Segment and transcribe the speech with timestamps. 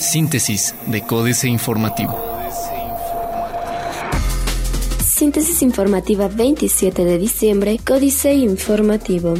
[0.00, 2.18] Síntesis de Códice Informativo.
[5.04, 9.34] Síntesis informativa 27 de diciembre, Códice Informativo.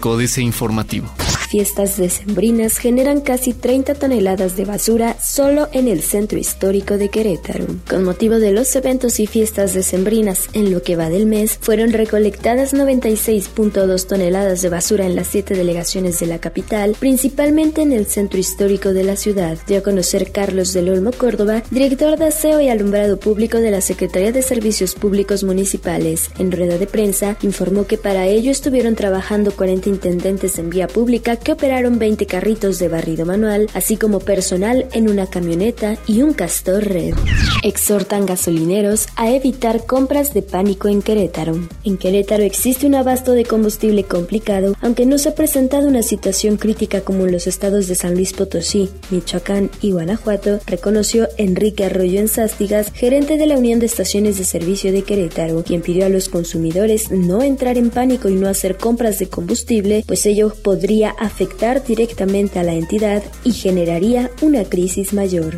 [0.00, 1.21] Códice Informativo
[1.52, 7.66] fiestas decembrinas generan casi 30 toneladas de basura solo en el centro histórico de Querétaro.
[7.86, 11.92] Con motivo de los eventos y fiestas decembrinas en lo que va del mes, fueron
[11.92, 18.06] recolectadas 96.2 toneladas de basura en las siete delegaciones de la capital, principalmente en el
[18.06, 22.62] centro histórico de la ciudad, dio a conocer Carlos del Olmo Córdoba, director de aseo
[22.62, 26.30] y alumbrado público de la Secretaría de Servicios Públicos Municipales.
[26.38, 31.36] En rueda de prensa, informó que para ello estuvieron trabajando 40 intendentes en vía pública
[31.42, 36.32] que operaron 20 carritos de barrido manual, así como personal en una camioneta y un
[36.32, 37.14] castor red.
[37.62, 41.58] Exhortan gasolineros a evitar compras de pánico en Querétaro.
[41.84, 46.56] En Querétaro existe un abasto de combustible complicado, aunque no se ha presentado una situación
[46.56, 52.20] crítica como en los estados de San Luis Potosí, Michoacán y Guanajuato, reconoció Enrique Arroyo
[52.20, 56.08] en Sástigas, gerente de la Unión de Estaciones de Servicio de Querétaro, quien pidió a
[56.08, 61.10] los consumidores no entrar en pánico y no hacer compras de combustible, pues ello podría
[61.10, 65.56] afectar afectar directamente a la entidad y generaría una crisis mayor.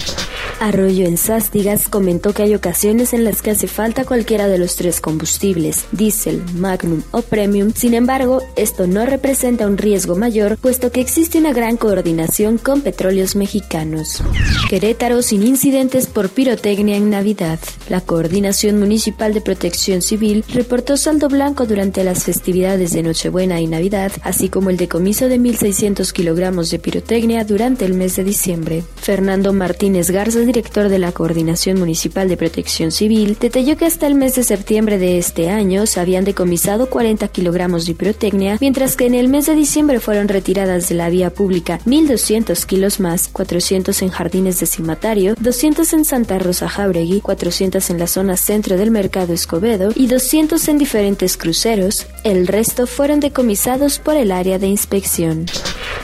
[0.60, 4.76] Arroyo en Sástigas comentó que hay ocasiones en las que hace falta cualquiera de los
[4.76, 10.90] tres combustibles, diésel, magnum o premium, sin embargo, esto no representa un riesgo mayor, puesto
[10.90, 14.22] que existe una gran coordinación con petróleos mexicanos.
[14.68, 17.58] Querétaro sin incidentes por pirotecnia en Navidad.
[17.88, 23.66] La Coordinación Municipal de Protección Civil reportó saldo blanco durante las festividades de Nochebuena y
[23.66, 28.82] Navidad, así como el decomiso de 1.600 kilogramos de pirotecnia durante el mes de diciembre.
[28.96, 34.14] Fernando Martínez Garza, director de la Coordinación Municipal de Protección Civil, detalló que hasta el
[34.14, 39.06] mes de septiembre de este año se habían decomisado 40 kilogramos de pirotecnia, mientras que
[39.06, 44.02] en el mes de diciembre fueron retiradas de la vía pública 1.200 kilos más, 400
[44.02, 48.90] en jardines de cimatario, 200 en Santa Rosa Jauregui, 400 en la zona centro del
[48.90, 52.06] mercado Escobedo y 200 en diferentes cruceros.
[52.24, 55.46] El resto fueron decomisados por el área de inspección.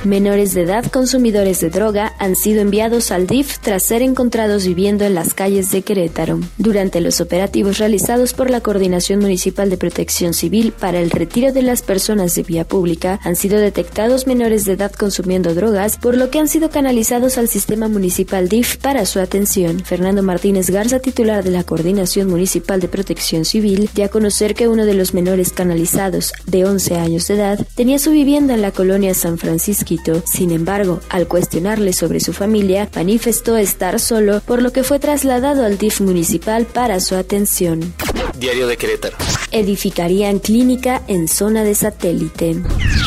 [0.05, 4.20] Menores de edad consumidores de droga han sido enviados al DIF tras ser encontrados
[4.65, 6.41] viviendo en las calles de Querétaro.
[6.59, 11.63] Durante los operativos realizados por la Coordinación Municipal de Protección Civil para el retiro de
[11.63, 16.31] las personas de vía pública, han sido detectados menores de edad consumiendo drogas, por lo
[16.31, 19.81] que han sido canalizados al sistema municipal DIF para su atención.
[19.85, 24.69] Fernando Martínez Garza, titular de la Coordinación Municipal de Protección Civil, dio a conocer que
[24.69, 28.73] uno de los menores canalizados, de 11 años de edad, tenía su vivienda en la
[28.73, 29.81] colonia San Francisco
[30.25, 35.65] sin embargo, al cuestionarle sobre su familia, manifestó estar solo, por lo que fue trasladado
[35.65, 37.95] al DIF municipal para su atención.
[38.37, 39.17] Diario de Querétaro.
[39.53, 42.57] Edificarían clínica en zona de satélite.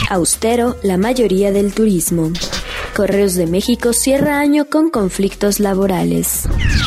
[0.10, 2.32] Austero la mayoría del turismo.
[2.94, 6.44] Correos de México cierra año con conflictos laborales.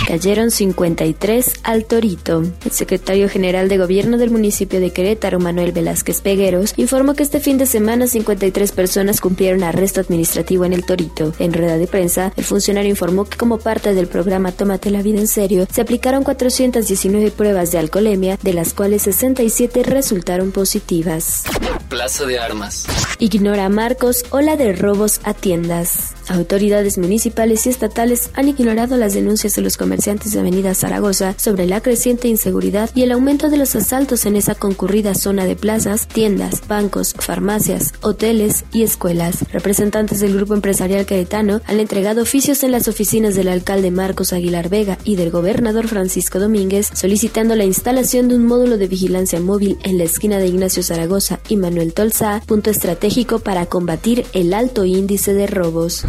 [0.06, 2.44] Cayeron 53 al Torito.
[2.64, 7.40] El secretario general de gobierno del municipio de Querétaro, Manuel Velázquez Pegueros, informó que este
[7.40, 11.32] fin de semana 53 personas cumplieron arresto administrativo en el Torito.
[11.40, 15.18] En rueda de prensa, el funcionario informó que como parte del programa Tómate la vida
[15.18, 21.42] en serio, se aplicaron 419 pruebas de alcoholemia, de las cuales 67 resultaron positivas.
[21.88, 22.86] Plaza de Armas.
[23.20, 26.15] Ignora Marcos ola de robos a tiendas.
[26.28, 31.66] Autoridades municipales y estatales han ignorado las denuncias de los comerciantes de Avenida Zaragoza sobre
[31.66, 36.08] la creciente inseguridad y el aumento de los asaltos en esa concurrida zona de plazas,
[36.08, 39.50] tiendas, bancos, farmacias, hoteles y escuelas.
[39.52, 44.68] Representantes del grupo empresarial caetano han entregado oficios en las oficinas del alcalde Marcos Aguilar
[44.68, 49.78] Vega y del gobernador Francisco Domínguez solicitando la instalación de un módulo de vigilancia móvil
[49.84, 54.84] en la esquina de Ignacio Zaragoza y Manuel Tolzá, punto estratégico para combatir el alto
[54.84, 56.04] índice de robos.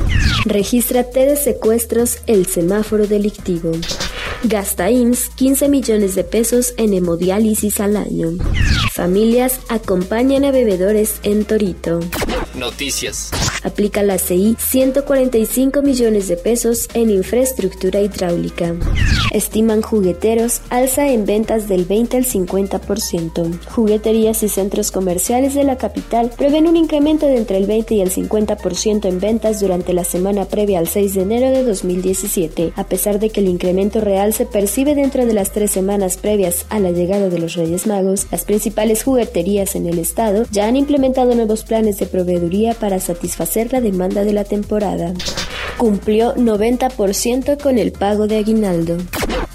[0.45, 3.71] Registra T de secuestros el semáforo delictivo.
[4.43, 8.29] Gasta IMSS 15 millones de pesos en hemodiálisis al año.
[8.93, 11.99] Familias acompañan a bebedores en Torito.
[12.55, 13.31] Noticias.
[13.67, 18.73] Aplica la CI 145 millones de pesos en infraestructura hidráulica.
[19.33, 23.59] Estiman jugueteros alza en ventas del 20 al 50%.
[23.65, 28.01] Jugueterías y centros comerciales de la capital prevén un incremento de entre el 20 y
[28.01, 32.85] el 50% en ventas durante la semana previa al 6 de enero de 2017, a
[32.85, 36.79] pesar de que el incremento real se percibe dentro de las tres semanas previas a
[36.79, 38.27] la llegada de los Reyes Magos.
[38.31, 43.56] Las principales jugueterías en el estado ya han implementado nuevos planes de proveeduría para satisfacer
[43.65, 45.13] la demanda de la temporada.
[45.77, 48.97] Cumplió 90% con el pago de aguinaldo.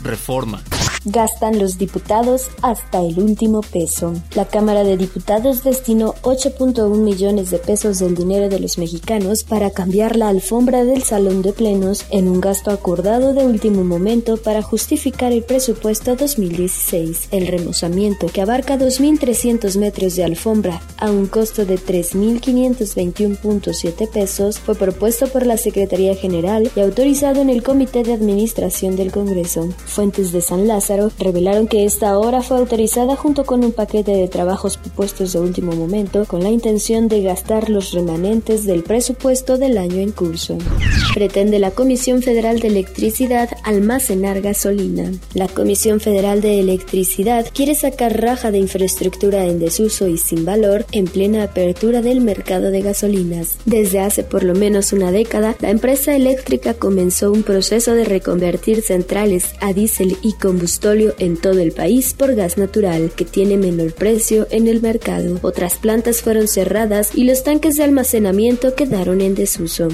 [0.03, 0.63] Reforma.
[1.05, 4.15] Gastan los diputados hasta el último peso.
[4.37, 9.73] La Cámara de Diputados destinó 8.1 millones de pesos del dinero de los mexicanos para
[9.73, 14.63] cambiar la alfombra del salón de plenos en un gasto acordado de último momento para
[14.63, 17.31] justificar el presupuesto 2016.
[17.33, 24.77] El remozamiento, que abarca 2.300 metros de alfombra a un costo de 3.521.7 pesos, fue
[24.77, 29.69] propuesto por la Secretaría General y autorizado en el Comité de Administración del Congreso.
[29.85, 34.29] Fuentes de San Lázaro revelaron que esta obra fue autorizada junto con un paquete de
[34.29, 39.79] trabajos propuestos de último momento con la intención de gastar los remanentes del presupuesto del
[39.79, 40.59] año en curso.
[41.15, 45.11] Pretende la Comisión Federal de Electricidad almacenar gasolina.
[45.35, 50.87] La Comisión Federal de Electricidad quiere sacar raja de infraestructura en desuso y sin valor
[50.93, 53.57] en plena apertura del mercado de gasolinas.
[53.65, 58.83] Desde hace por lo menos una década, la empresa eléctrica comenzó un proceso de reconvertir
[58.83, 60.35] centrales a diésel y
[60.83, 65.39] combustóleo en todo el país por gas natural, que tiene menor precio en el mercado.
[65.43, 69.89] Otras plantas fueron cerradas y los tanques de almacenamiento quedaron en desuso.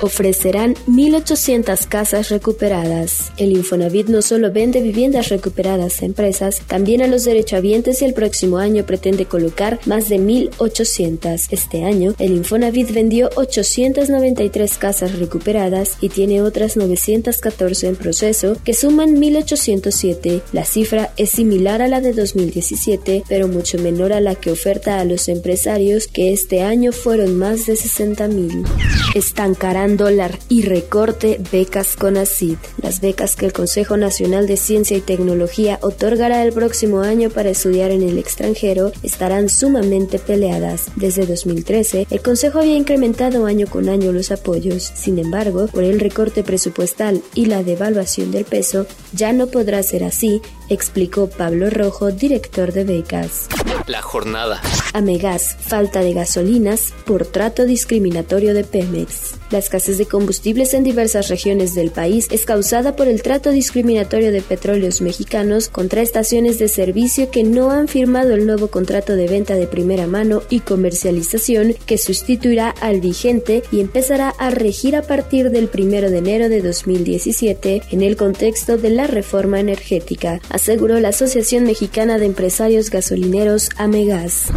[0.00, 3.32] Ofrecerán 1.800 casas recuperadas.
[3.38, 8.12] El Infonavit no solo vende viviendas recuperadas a empresas, también a los derechohabientes y el
[8.12, 11.48] próximo año pretende colocar más de 1.800.
[11.50, 18.74] Este año, el Infonavit vendió 893 casas recuperadas y tiene otras 914 en proceso, que
[18.74, 20.17] suman 1.807.
[20.52, 25.00] La cifra es similar a la de 2017, pero mucho menor a la que oferta
[25.00, 28.66] a los empresarios, que este año fueron más de 60.000.
[29.14, 32.56] Estancarán dólar y recorte becas CONACID.
[32.82, 37.50] Las becas que el Consejo Nacional de Ciencia y Tecnología otorgará el próximo año para
[37.50, 40.86] estudiar en el extranjero estarán sumamente peleadas.
[40.96, 44.92] Desde 2013, el Consejo había incrementado año con año los apoyos.
[44.94, 50.04] Sin embargo, por el recorte presupuestal y la devaluación del peso, ya no podrá ser
[50.08, 53.48] así, explicó Pablo Rojo, director de becas.
[53.86, 54.60] La jornada.
[54.92, 59.34] Amegas, falta de gasolinas por trato discriminatorio de Pemex.
[59.50, 64.30] La escasez de combustibles en diversas regiones del país es causada por el trato discriminatorio
[64.30, 69.26] de petróleos mexicanos contra estaciones de servicio que no han firmado el nuevo contrato de
[69.26, 75.02] venta de primera mano y comercialización que sustituirá al vigente y empezará a regir a
[75.02, 81.00] partir del 1 de enero de 2017 en el contexto de la reforma energética, aseguró
[81.00, 84.48] la Asociación Mexicana de Empresarios Gasolineros Amegas.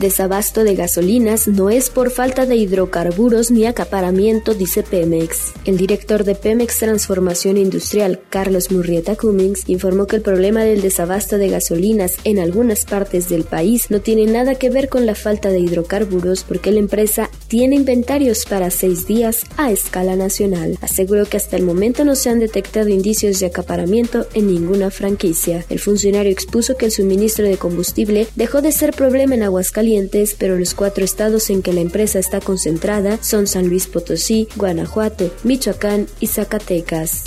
[0.00, 5.52] Desabasto de gasolinas no es por falta de hidrocarburos ni acaparamiento, dice Pemex.
[5.64, 11.36] El director de Pemex Transformación Industrial, Carlos Murrieta Cummings, informó que el problema del desabasto
[11.36, 15.50] de gasolinas en algunas partes del país no tiene nada que ver con la falta
[15.50, 20.78] de hidrocarburos porque la empresa tiene inventarios para seis días a escala nacional.
[20.80, 25.64] Aseguró que hasta el momento no se han detectado indicios de acaparamiento en ninguna franquicia.
[25.68, 30.58] El funcionario expuso que el suministro de combustible dejó de ser problema en Aguascalientes, pero
[30.58, 36.06] los cuatro estados en que la empresa está concentrada son San Luis Potosí, Guanajuato, Michoacán
[36.20, 37.24] y Zacatecas.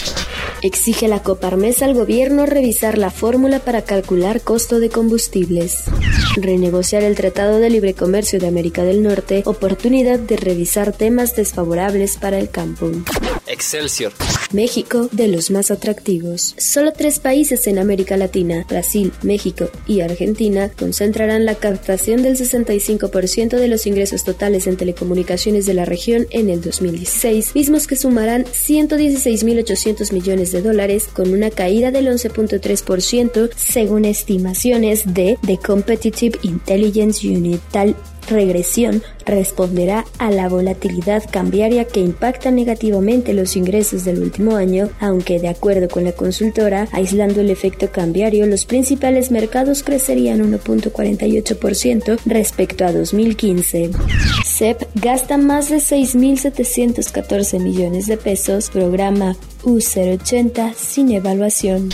[0.63, 5.83] Exige la Coparmes al gobierno revisar la fórmula para calcular costo de combustibles.
[6.35, 12.17] Renegociar el Tratado de Libre Comercio de América del Norte, oportunidad de revisar temas desfavorables
[12.17, 12.89] para el campo.
[13.45, 14.13] Excelsior.
[14.53, 16.55] México, de los más atractivos.
[16.57, 23.57] Solo tres países en América Latina, Brasil, México y Argentina, concentrarán la captación del 65%
[23.57, 28.45] de los ingresos totales en telecomunicaciones de la región en el 2016, mismos que sumarán
[28.45, 37.27] 116.800 millones de dólares, con una caída del 11.3% según estimaciones de The Competitive Intelligence
[37.27, 37.59] Unit.
[37.71, 37.95] Tal
[38.31, 45.39] regresión responderá a la volatilidad cambiaria que impacta negativamente los ingresos del último año, aunque
[45.39, 52.85] de acuerdo con la consultora, aislando el efecto cambiario, los principales mercados crecerían 1.48% respecto
[52.85, 53.91] a 2015.
[54.45, 61.89] CEP gasta más de 6.714 millones de pesos, programa U080 sin evaluación.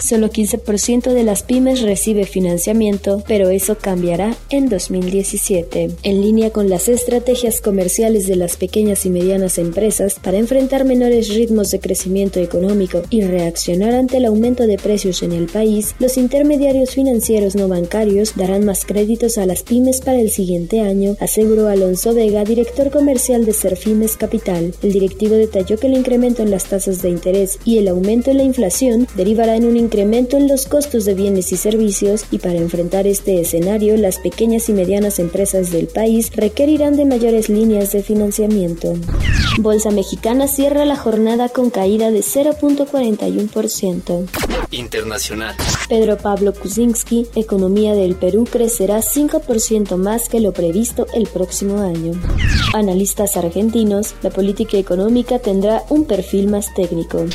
[0.00, 5.90] Solo 15% de las pymes recibe financiamiento, pero eso cambiará en 2017.
[6.02, 11.28] En línea con las estrategias comerciales de las pequeñas y medianas empresas para enfrentar menores
[11.34, 16.16] ritmos de crecimiento económico y reaccionar ante el aumento de precios en el país, los
[16.16, 21.68] intermediarios financieros no bancarios darán más créditos a las pymes para el siguiente año, aseguró
[21.68, 24.74] Alonso Vega, director comercial de Serfimes Capital.
[24.82, 28.38] El directivo detalló que el incremento en las tasas de interés y el aumento en
[28.38, 32.58] la inflación derivará en un incremento en los costos de bienes y servicios y para
[32.58, 37.92] enfrentar este escenario las pequeñas pequeñas y medianas empresas del país requerirán de mayores líneas
[37.92, 38.94] de financiamiento.
[39.58, 44.59] Bolsa Mexicana cierra la jornada con caída de 0.41%.
[44.70, 45.54] Internacional.
[45.88, 52.12] Pedro Pablo Kuczynski, economía del Perú crecerá 5% más que lo previsto el próximo año.
[52.74, 57.26] Analistas argentinos, la política económica tendrá un perfil más técnico.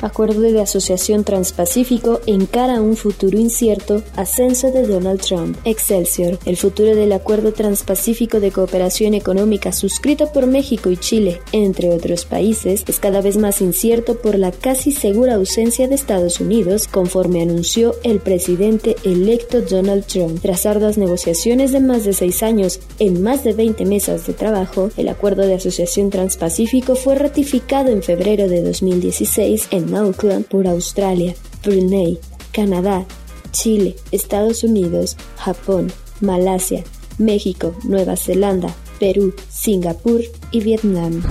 [0.00, 5.58] Acuerdo de Asociación Transpacífico encara un futuro incierto, ascenso de Donald Trump.
[5.64, 11.90] Excelsior, el futuro del Acuerdo Transpacífico de Cooperación Económica suscrito por México y Chile, entre
[11.90, 16.67] otros países, es cada vez más incierto por la casi segura ausencia de Estados Unidos,
[16.90, 20.40] conforme anunció el presidente electo Donald Trump.
[20.42, 24.90] Tras arduas negociaciones de más de seis años en más de 20 mesas de trabajo,
[24.96, 31.34] el Acuerdo de Asociación Transpacífico fue ratificado en febrero de 2016 en Auckland por Australia,
[31.64, 32.18] Brunei,
[32.52, 33.06] Canadá,
[33.52, 36.84] Chile, Estados Unidos, Japón, Malasia,
[37.18, 40.20] México, Nueva Zelanda, Perú, Singapur
[40.50, 41.22] y Vietnam.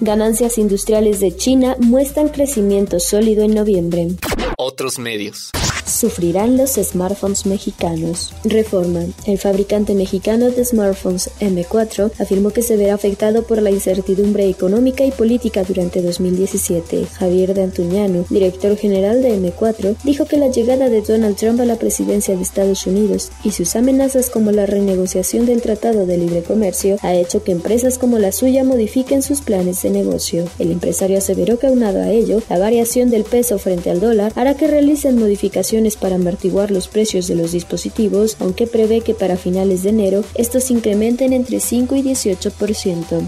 [0.00, 4.08] Ganancias industriales de China muestran crecimiento sólido en noviembre.
[4.56, 5.50] Otros medios
[5.94, 8.32] sufrirán los smartphones mexicanos.
[8.44, 9.04] Reforma.
[9.26, 15.04] El fabricante mexicano de smartphones M4 afirmó que se verá afectado por la incertidumbre económica
[15.04, 17.06] y política durante 2017.
[17.06, 21.64] Javier de Antuñano, director general de M4, dijo que la llegada de Donald Trump a
[21.64, 26.42] la presidencia de Estados Unidos y sus amenazas como la renegociación del Tratado de Libre
[26.42, 30.44] Comercio ha hecho que empresas como la suya modifiquen sus planes de negocio.
[30.58, 34.54] El empresario aseveró que aunado a ello, la variación del peso frente al dólar hará
[34.54, 39.82] que realicen modificaciones para amortiguar los precios de los dispositivos, aunque prevé que para finales
[39.82, 43.22] de enero estos incrementen entre 5 y 18%.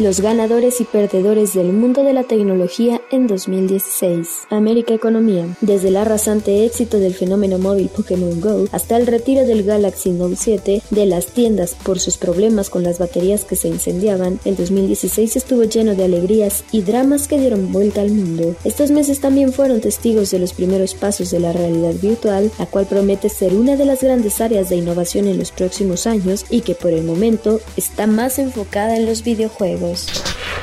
[0.00, 4.46] Los ganadores y perdedores del mundo de la tecnología en 2016.
[4.50, 5.46] América Economía.
[5.60, 10.36] Desde el arrasante éxito del fenómeno móvil Pokémon Go hasta el retiro del Galaxy Note
[10.36, 15.36] 7 de las tiendas por sus problemas con las baterías que se incendiaban, el 2016
[15.36, 18.54] estuvo lleno de alegrías y dramas que dieron vuelta al mundo.
[18.64, 22.86] Estos meses también fueron testigos de los primeros pasos de la realidad virtual, la cual
[22.86, 26.74] promete ser una de las grandes áreas de innovación en los próximos años y que
[26.74, 30.06] por el momento está más enfocada en los videojuegos.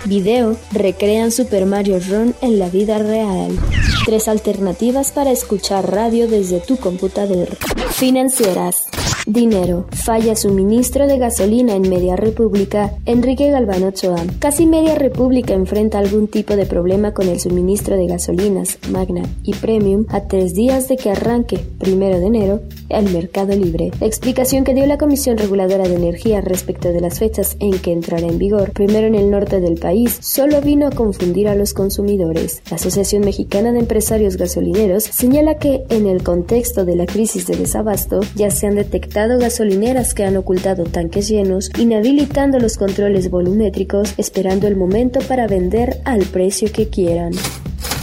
[0.05, 3.57] Video recrean Super Mario Run en la vida real.
[4.05, 7.57] Tres alternativas para escuchar radio desde tu computador.
[7.91, 8.83] Financieras.
[9.25, 9.87] Dinero.
[9.91, 12.91] Falla suministro de gasolina en Media República.
[13.05, 14.21] Enrique Galván Ochoa.
[14.39, 19.53] Casi Media República enfrenta algún tipo de problema con el suministro de gasolinas, Magna y
[19.53, 23.91] Premium a tres días de que arranque, primero de enero, el mercado libre.
[24.01, 27.93] La explicación que dio la Comisión Reguladora de Energía respecto de las fechas en que
[27.93, 31.73] entrará en vigor, primero en el norte del país, solo vino a confundir a los
[31.73, 32.61] consumidores.
[32.69, 37.55] La Asociación Mexicana de Empresarios Gasolineros señala que, en el contexto de la crisis de
[37.55, 44.13] desabasto, ya se han detectado gasolineras que han ocultado tanques llenos, inhabilitando los controles volumétricos,
[44.17, 47.33] esperando el momento para vender al precio que quieran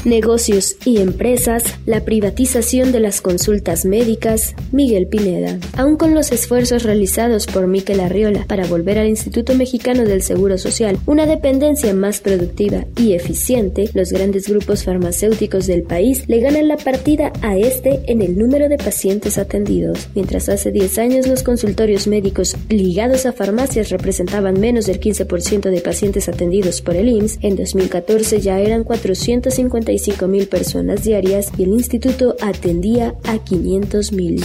[0.04, 5.58] negocios y empresas, la privatización de las consultas médicas, Miguel Pineda.
[5.76, 10.58] Aún con los esfuerzos realizados por Miquel Arriola para volver al Instituto Mexicano del Seguro
[10.58, 16.68] Social una dependencia más productiva y eficiente, los grandes grupos farmacéuticos del país le ganan
[16.68, 20.08] la partida a este en el número de pacientes atendidos.
[20.14, 25.80] Mientras hace 10 años los consultorios médicos ligados a farmacias representaban menos del 15% de
[25.80, 29.89] pacientes atendidos por el IMSS, en 2014 ya eran 450
[30.28, 34.42] mil personas diarias y el instituto atendía a 500 mil.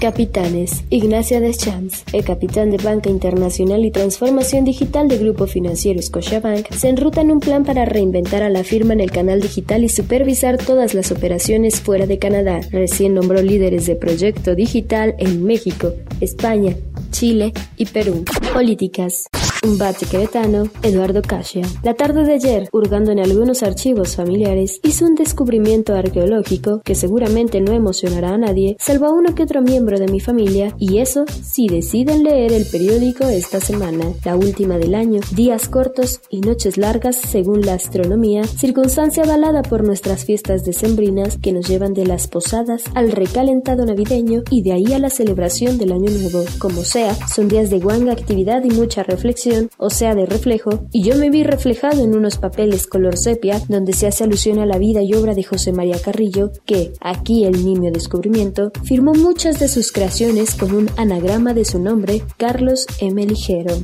[0.00, 0.84] Capitanes.
[0.90, 6.88] Ignacia Deschamps, el capitán de Banca Internacional y Transformación Digital de Grupo Financiero Scotiabank, se
[6.88, 10.56] enruta en un plan para reinventar a la firma en el canal digital y supervisar
[10.56, 12.60] todas las operaciones fuera de Canadá.
[12.70, 16.76] Recién nombró líderes de proyecto digital en México, España,
[17.10, 18.24] Chile y Perú.
[18.52, 19.24] Políticas.
[19.64, 21.66] Un bate queretano, Eduardo Casia.
[21.82, 27.60] La tarde de ayer, hurgando en algunos archivos familiares, hizo un descubrimiento arqueológico que seguramente
[27.60, 31.24] no emocionará a nadie, salvo a uno que otro miembro de mi familia, y eso
[31.42, 36.78] si deciden leer el periódico esta semana, la última del año, días cortos y noches
[36.78, 42.28] largas según la astronomía, circunstancia avalada por nuestras fiestas decembrinas que nos llevan de las
[42.28, 46.44] posadas al recalentado navideño y de ahí a la celebración del año nuevo.
[46.58, 51.02] Como sea, son días de guanga actividad y mucha reflexión o sea de reflejo, y
[51.02, 54.78] yo me vi reflejado en unos papeles color sepia donde se hace alusión a la
[54.78, 59.68] vida y obra de José María Carrillo, que, aquí el nimio descubrimiento, firmó muchas de
[59.68, 63.24] sus creaciones con un anagrama de su nombre, Carlos M.
[63.26, 63.74] Ligero.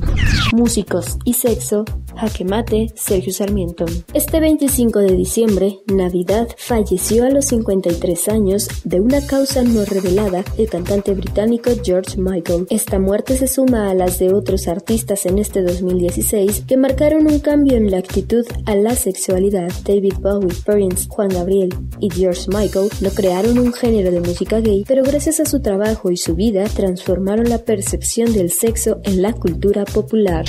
[0.53, 1.85] Músicos y sexo,
[2.17, 3.85] Jaque Mate, Sergio Sarmiento.
[4.13, 10.43] Este 25 de diciembre, Navidad, falleció a los 53 años de una causa no revelada
[10.57, 12.67] el cantante británico George Michael.
[12.69, 17.39] Esta muerte se suma a las de otros artistas en este 2016 que marcaron un
[17.39, 19.71] cambio en la actitud a la sexualidad.
[19.85, 21.69] David Bowie, Prince, Juan Gabriel
[21.99, 26.11] y George Michael no crearon un género de música gay, pero gracias a su trabajo
[26.11, 30.45] y su vida transformaron la percepción del sexo en la cultura popular.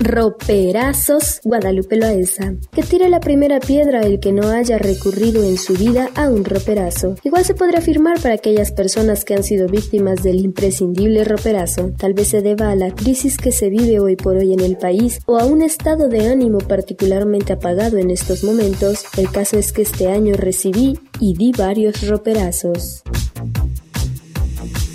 [0.00, 2.54] Roperazos Guadalupe Loaesa.
[2.72, 6.44] Que tire la primera piedra el que no haya recurrido en su vida a un
[6.44, 7.16] roperazo.
[7.24, 11.90] Igual se podría afirmar para aquellas personas que han sido víctimas del imprescindible roperazo.
[11.98, 14.76] Tal vez se deba a la crisis que se vive hoy por hoy en el
[14.76, 19.04] país o a un estado de ánimo particularmente apagado en estos momentos.
[19.16, 23.02] El caso es que este año recibí y di varios roperazos.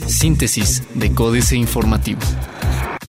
[0.07, 2.22] Síntesis de Códice Informativo.